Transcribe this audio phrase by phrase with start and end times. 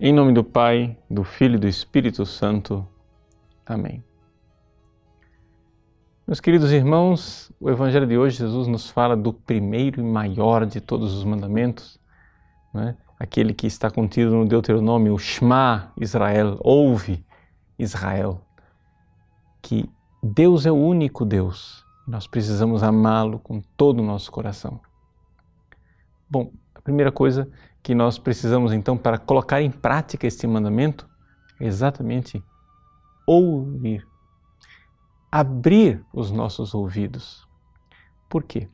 [0.00, 2.86] Em nome do Pai, do Filho e do Espírito Santo.
[3.66, 4.04] Amém.
[6.24, 10.80] Meus queridos irmãos, o Evangelho de hoje, Jesus nos fala do primeiro e maior de
[10.80, 11.98] todos os mandamentos,
[12.72, 12.96] né?
[13.18, 17.26] aquele que está contido no Deuteronômio, o Shema Israel, ouve
[17.76, 18.40] Israel,
[19.60, 19.90] que
[20.22, 24.80] Deus é o único Deus, nós precisamos amá-lo com todo o nosso coração.
[26.30, 27.50] Bom, a primeira coisa
[27.88, 31.08] que nós precisamos então para colocar em prática este mandamento
[31.58, 32.44] é exatamente
[33.26, 34.06] ouvir.
[35.32, 37.48] Abrir os nossos ouvidos.
[38.28, 38.68] Por quê?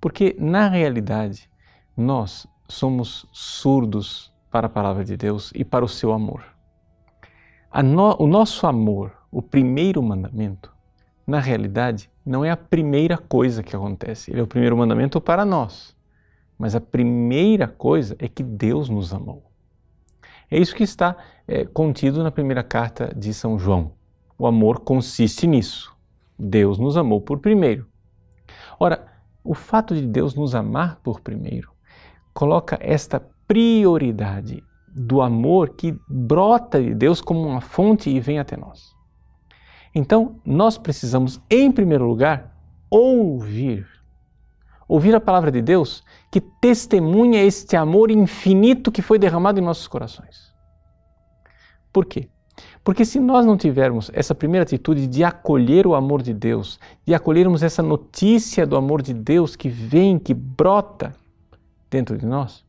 [0.00, 1.48] Porque na realidade
[1.96, 6.42] nós somos surdos para a palavra de Deus e para o seu amor.
[7.84, 10.74] No, o nosso amor, o primeiro mandamento,
[11.24, 15.44] na realidade não é a primeira coisa que acontece, ele é o primeiro mandamento para
[15.44, 15.96] nós.
[16.58, 19.50] Mas a primeira coisa é que Deus nos amou.
[20.50, 21.16] É isso que está
[21.48, 23.92] é, contido na primeira carta de São João.
[24.38, 25.96] O amor consiste nisso.
[26.38, 27.86] Deus nos amou por primeiro.
[28.78, 29.06] Ora,
[29.44, 31.72] o fato de Deus nos amar por primeiro
[32.32, 38.56] coloca esta prioridade do amor que brota de Deus como uma fonte e vem até
[38.56, 38.94] nós.
[39.94, 42.56] Então, nós precisamos, em primeiro lugar,
[42.90, 43.86] ouvir
[44.92, 49.88] ouvir a palavra de Deus que testemunha este amor infinito que foi derramado em nossos
[49.88, 50.52] corações.
[51.90, 52.28] Por quê?
[52.84, 57.14] Porque se nós não tivermos essa primeira atitude de acolher o amor de Deus, de
[57.14, 61.14] acolhermos essa notícia do amor de Deus que vem, que brota
[61.90, 62.62] dentro de nós,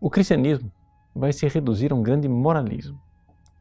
[0.00, 0.72] o cristianismo
[1.14, 3.00] vai se reduzir a um grande moralismo.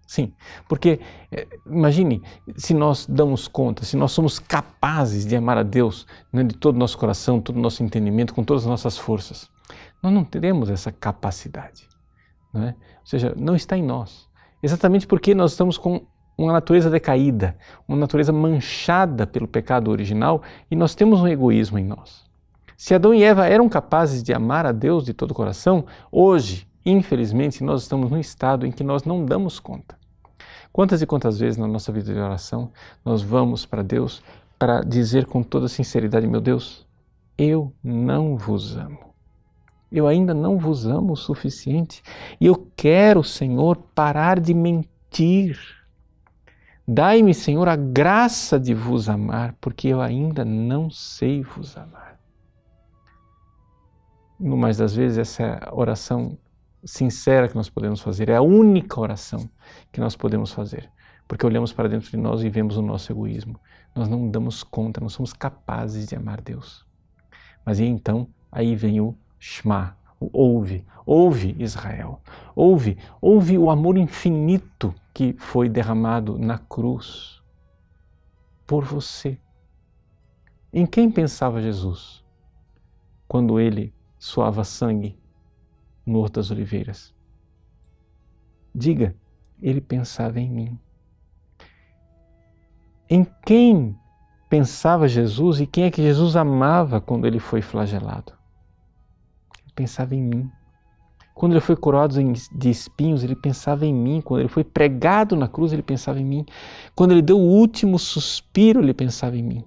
[0.07, 0.33] Sim,
[0.69, 2.23] porque eh, imagine
[2.55, 6.75] se nós damos conta, se nós somos capazes de amar a Deus né, de todo
[6.75, 9.49] o nosso coração, todo o nosso entendimento, com todas as nossas forças.
[10.01, 11.87] Nós não teremos essa capacidade.
[12.53, 12.67] Não é?
[12.69, 14.27] Ou seja, não está em nós.
[14.63, 20.75] Exatamente porque nós estamos com uma natureza decaída, uma natureza manchada pelo pecado original e
[20.75, 22.25] nós temos um egoísmo em nós.
[22.77, 26.67] Se Adão e Eva eram capazes de amar a Deus de todo o coração, hoje,
[26.85, 29.97] infelizmente, nós estamos num estado em que nós não damos conta.
[30.77, 32.71] Quantas e quantas vezes na nossa vida de oração
[33.03, 34.21] nós vamos para Deus
[34.59, 36.85] para dizer com toda sinceridade: Meu Deus,
[37.35, 38.99] eu não vos amo.
[39.91, 42.03] Eu ainda não vos amo o suficiente
[42.39, 45.57] e eu quero, Senhor, parar de mentir.
[46.87, 52.19] Dai-me, Senhor, a graça de vos amar, porque eu ainda não sei vos amar.
[54.39, 56.37] No mais das vezes, essa oração
[56.83, 59.49] sincera que nós podemos fazer, é a única oração
[59.91, 60.89] que nós podemos fazer,
[61.27, 63.59] porque olhamos para dentro de nós e vemos o nosso egoísmo.
[63.95, 66.85] Nós não damos conta, não somos capazes de amar Deus.
[67.65, 72.21] Mas e então, aí vem o Shema, o ouve, ouve Israel,
[72.55, 77.41] ouve, ouve o amor infinito que foi derramado na cruz
[78.65, 79.39] por você.
[80.71, 82.23] Em quem pensava Jesus
[83.27, 85.17] quando ele suava sangue
[86.07, 87.13] no Horto das Oliveiras.
[88.73, 89.13] Diga,
[89.61, 90.79] ele pensava em mim.
[93.09, 93.95] Em quem
[94.49, 98.33] pensava Jesus e quem é que Jesus amava quando ele foi flagelado?
[99.63, 100.49] Ele pensava em mim.
[101.35, 102.15] Quando ele foi coroado
[102.53, 104.21] de espinhos, ele pensava em mim.
[104.21, 106.45] Quando ele foi pregado na cruz, ele pensava em mim.
[106.95, 109.63] Quando ele deu o último suspiro, ele pensava em mim.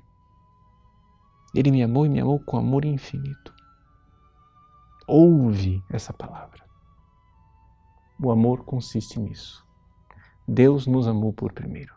[1.54, 3.59] Ele me amou e me amou com amor infinito
[5.10, 6.62] ouve essa palavra.
[8.22, 9.66] O amor consiste nisso.
[10.46, 11.94] Deus nos amou por primeiro.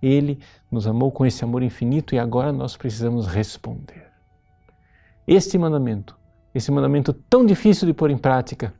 [0.00, 0.38] Ele
[0.70, 4.10] nos amou com esse amor infinito e agora nós precisamos responder.
[5.26, 6.18] Este mandamento,
[6.54, 8.74] esse mandamento tão difícil de pôr em prática,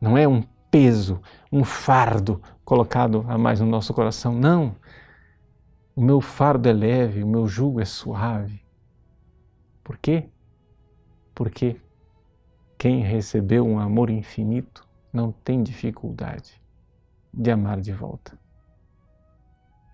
[0.00, 1.20] não é um peso,
[1.50, 4.34] um fardo colocado a mais no nosso coração.
[4.34, 4.76] Não.
[5.94, 8.64] O meu fardo é leve, o meu jugo é suave.
[9.82, 10.28] Por quê?
[11.34, 11.80] Porque
[12.78, 16.60] quem recebeu um amor infinito não tem dificuldade
[17.32, 18.38] de amar de volta.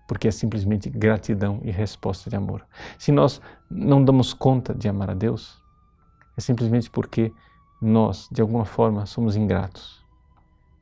[0.07, 2.65] Porque é simplesmente gratidão e resposta de amor.
[2.97, 5.61] Se nós não damos conta de amar a Deus,
[6.37, 7.31] é simplesmente porque
[7.81, 10.03] nós, de alguma forma, somos ingratos.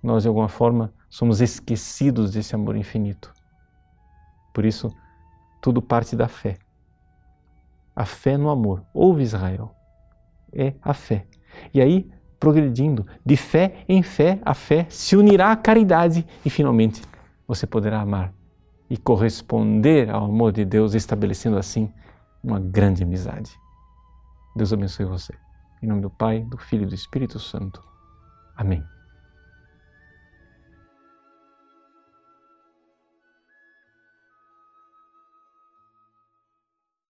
[0.01, 3.33] Nós, de alguma forma, somos esquecidos desse amor infinito.
[4.53, 4.89] Por isso,
[5.61, 6.57] tudo parte da fé.
[7.95, 8.83] A fé no amor.
[8.93, 9.75] Ouve Israel.
[10.51, 11.27] É a fé.
[11.73, 12.09] E aí,
[12.39, 17.01] progredindo de fé em fé, a fé se unirá à caridade e finalmente
[17.47, 18.33] você poderá amar
[18.89, 21.89] e corresponder ao amor de Deus, estabelecendo assim
[22.43, 23.51] uma grande amizade.
[24.55, 25.33] Deus abençoe você.
[25.81, 27.81] Em nome do Pai, do Filho e do Espírito Santo.
[28.55, 28.83] Amém.